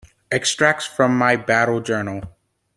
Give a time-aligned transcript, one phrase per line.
[0.31, 2.23] "Extracts from My Battle Journal"